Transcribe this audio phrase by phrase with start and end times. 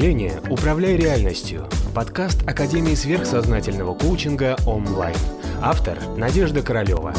[0.00, 5.14] мышления «Управляй реальностью»– подкаст Академии сверхсознательного коучинга онлайн.
[5.60, 7.12] Автор– Надежда Королева.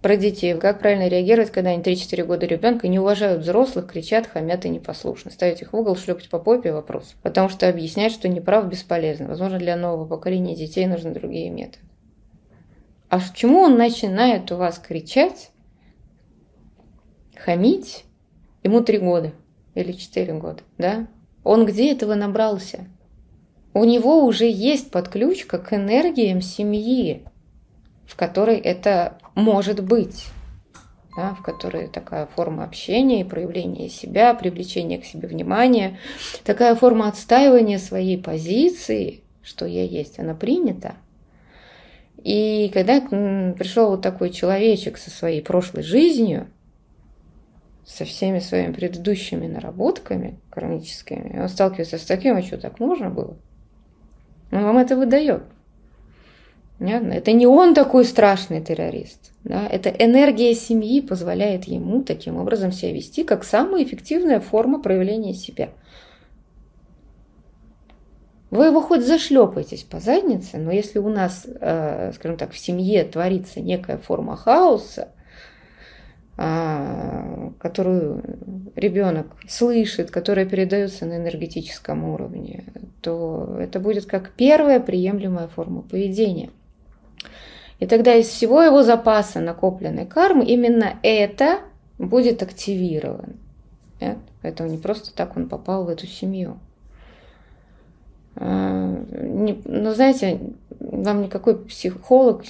[0.00, 0.54] Про детей.
[0.54, 5.32] Как правильно реагировать, когда они 3-4 года ребенка не уважают взрослых, кричат, хамят и непослушны.
[5.32, 7.16] Ставить их в угол, шлепать по попе– вопрос.
[7.22, 9.26] Потому что объяснять, что неправ, бесполезно.
[9.26, 11.80] Возможно, для нового поколения детей нужны другие методы.
[13.08, 15.50] А почему он начинает у вас кричать,
[17.44, 18.04] хамить?
[18.62, 19.32] Ему три года
[19.74, 21.06] или четыре года, да?
[21.44, 22.86] Он где этого набрался?
[23.72, 27.24] У него уже есть подключка к энергиям семьи,
[28.06, 30.26] в которой это может быть,
[31.16, 35.98] да, в которой такая форма общения и проявления себя, привлечения к себе внимания,
[36.44, 40.94] такая форма отстаивания своей позиции, что я есть, она принята–
[42.22, 46.48] и когда пришел вот такой человечек со своей прошлой жизнью,
[47.90, 53.36] со всеми своими предыдущими наработками кармическими, он сталкивается с таким, а что, так можно было?
[54.52, 55.42] Он вам это выдает.
[56.78, 57.12] Понятно?
[57.12, 59.32] Это не он такой страшный террорист.
[59.44, 59.66] Да?
[59.66, 65.70] Это энергия семьи позволяет ему таким образом себя вести, как самая эффективная форма проявления себя–
[68.50, 73.04] вы его хоть зашлепаетесь по заднице, но если у нас, э, скажем так, в семье
[73.04, 75.08] творится некая форма хаоса,
[76.36, 78.22] а, которую
[78.74, 82.64] ребенок слышит, которая передается на энергетическом уровне,
[83.02, 86.50] то это будет как первая приемлемая форма поведения.
[87.78, 91.60] И тогда из всего его запаса накопленной кармы именно это
[91.98, 93.34] будет активировано.
[94.42, 96.58] Поэтому не просто так он попал в эту семью.
[98.36, 100.40] А, не, ну, знаете,
[101.02, 102.44] вам никакой психолог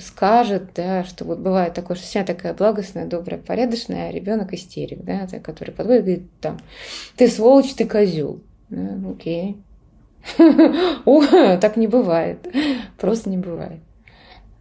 [0.00, 5.02] скажет, да, что вот бывает такое, что вся такая благостная, добрая, порядочная, а ребенок истерик,
[5.04, 6.58] да, который подходит и говорит, там,
[7.16, 8.40] ты сволочь, ты козел.
[8.68, 9.56] Да, окей.
[11.04, 12.46] О, так не бывает.
[12.98, 13.80] Просто не бывает.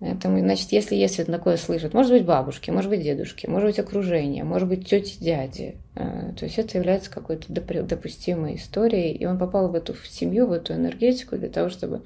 [0.03, 4.43] Поэтому, значит, если если такое слышат, может быть бабушки, может быть дедушки, может быть окружение,
[4.43, 9.69] может быть тети, дяди, э, то есть это является какой-то допустимой историей, и он попал
[9.69, 12.01] в эту семью, в эту энергетику для того, чтобы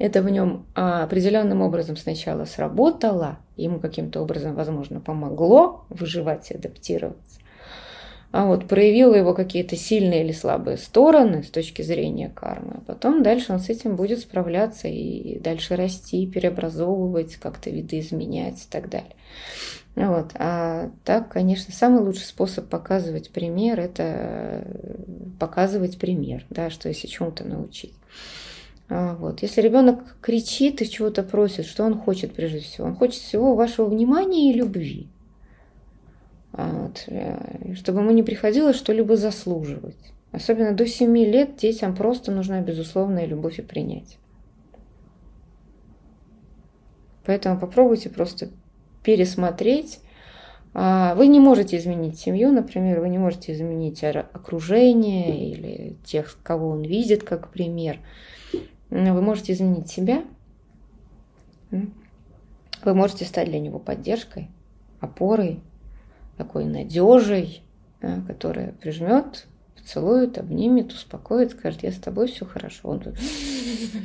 [0.00, 6.54] это в нем а, определенным образом сначала сработало, ему каким-то образом, возможно, помогло выживать и
[6.54, 7.38] адаптироваться,
[8.32, 13.22] а вот проявил его какие-то сильные или слабые стороны с точки зрения кармы, а потом
[13.22, 19.16] дальше он с этим будет справляться и дальше расти, переобразовывать, как-то видоизменять и так далее.
[19.96, 20.30] Вот.
[20.34, 24.64] А так, конечно, самый лучший способ показывать пример– это
[25.40, 27.94] показывать пример, да, что если чему-то научить.
[28.88, 29.42] А вот.
[29.42, 32.86] Если ребенок кричит и чего-то просит, что он хочет прежде всего?
[32.86, 35.08] Он хочет всего вашего внимания и любви.
[36.90, 37.04] Вот.
[37.06, 39.96] Э, чтобы ему не приходилось что-либо заслуживать.
[40.32, 44.18] Особенно до 7 лет детям просто нужна безусловная любовь и принятие.
[47.24, 48.48] Поэтому попробуйте просто
[49.02, 50.00] пересмотреть.
[50.72, 56.70] А, вы не можете изменить семью, например, вы не можете изменить окружение или тех, кого
[56.70, 57.98] он видит как пример.
[58.88, 60.24] Вы можете изменить себя.
[61.70, 64.48] Вы можете стать для него поддержкой,
[65.00, 65.60] опорой,
[66.40, 67.62] такой надежей,
[68.00, 69.46] да, которая прижмет,
[69.76, 72.88] поцелует, обнимет, успокоит, скажет, я с тобой, все хорошо.
[72.88, 73.02] Он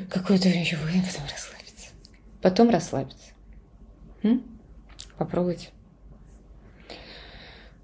[0.09, 1.89] какое-то время будет, потом расслабится.
[2.41, 3.31] Потом расслабится.
[4.23, 4.43] М?
[5.17, 5.69] Попробуйте.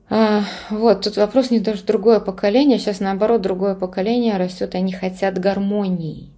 [0.09, 5.39] А, вот, тут вопрос не даже другое поколение, сейчас наоборот другое поколение растет, они хотят
[5.39, 6.29] гармонии.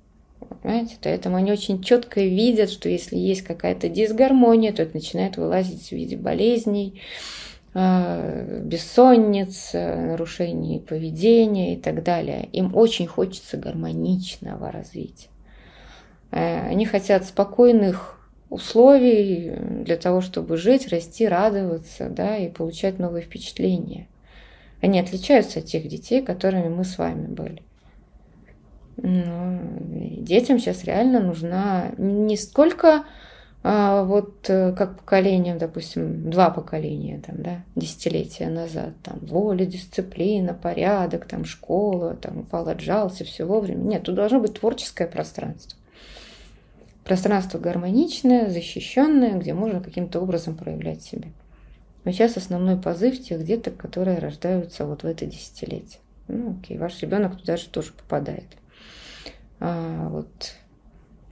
[0.62, 0.98] Понимаете?
[1.02, 5.92] Поэтому они очень четко видят, что если есть какая-то дисгармония, то это начинает вылазить в
[5.94, 12.48] виде болезней, Э, бессонниц, нарушений поведения и так далее.
[12.54, 15.30] Им очень хочется гармоничного развития.
[16.32, 18.20] Э, они хотят спокойных
[18.50, 19.52] условий
[19.84, 24.08] для того, чтобы жить, расти, радоваться да, и получать новые впечатления.
[24.82, 27.64] Они отличаются от тех детей, которыми мы с вами были.
[28.98, 33.06] Но детям сейчас реально нужна не столько
[33.66, 40.54] а вот э, как поколением, допустим, два поколения, там, да, десятилетия назад, там, воля, дисциплина,
[40.54, 43.84] порядок, там, школа, там, упал, отжался, все вовремя.
[43.84, 45.80] Нет, тут должно быть творческое пространство.
[47.06, 51.30] Пространство гармоничное, защищенное, где можно каким-то образом проявлять себя.
[52.04, 56.02] Но сейчас основной позыв тех деток, которые рождаются вот в это десятилетие.
[56.28, 58.48] Ну, окей, ваш ребенок туда же тоже попадает.
[59.62, 60.56] А, вот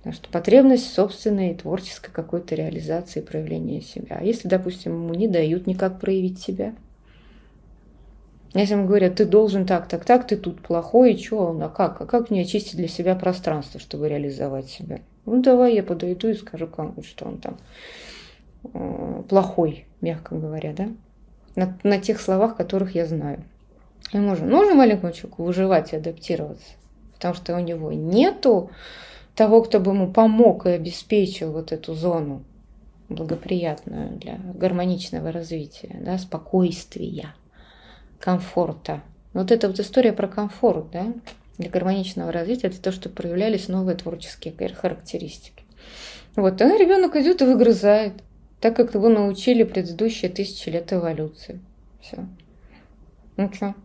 [0.02, 4.18] Потому что потребность собственной творческой какой-то реализации, проявления себя.
[4.20, 6.74] А если, допустим, ему не дают никак проявить себя,
[8.56, 12.02] Если ему говорят, ты должен так, так, так, ты тут плохой, и что, а как?
[12.02, 15.02] А как мне очистить для себя пространство, чтобы реализовать себя?
[15.26, 17.58] Ну, давай я подойду и скажу кому что он там
[18.74, 20.90] э, плохой, мягко говоря, да?
[21.56, 23.44] На, на тех словах, которых я знаю.
[24.14, 26.72] И можно, нужно маленькому человеку выживать и адаптироваться,
[27.14, 28.72] потому что у него нету
[29.36, 32.44] того, кто бы ему помог и обеспечил вот эту зону
[33.10, 37.34] благоприятную для гармоничного развития, да, спокойствия
[38.20, 39.02] комфорта.
[39.34, 41.14] Вот эта вот история про комфорт, да,
[41.58, 45.64] для гармоничного развития, это то, что проявлялись новые творческие характеристики.
[46.36, 48.14] Вот, а ребенок идет и выгрызает,
[48.60, 51.60] так как его научили предыдущие тысячи лет эволюции.
[52.00, 52.26] Все.
[53.38, 53.76] Ну что?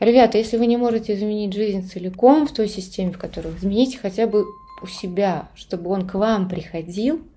[0.00, 4.26] Ребята, если вы не можете изменить жизнь целиком в той системе, в которой измените хотя
[4.26, 4.44] бы
[4.82, 7.22] у себя, чтобы он к вам приходил–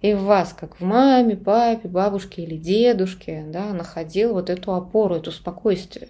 [0.00, 5.16] и в вас, как в маме, папе, бабушке или дедушке, да, находил вот эту опору,
[5.16, 6.08] это спокойствие.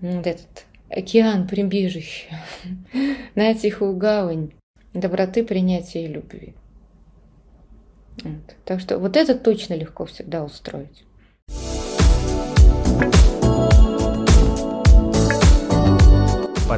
[0.00, 2.38] Вот этот океан прибежища,
[3.34, 4.52] на тихую гавань
[4.92, 6.54] доброты, принятия и любви.
[8.22, 8.56] Вот.
[8.66, 11.04] Так что вот это точно легко всегда устроить.